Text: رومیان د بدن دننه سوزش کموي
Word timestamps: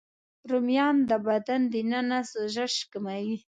رومیان 0.49 0.95
د 1.09 1.11
بدن 1.27 1.61
دننه 1.73 2.19
سوزش 2.31 2.73
کموي 2.91 3.37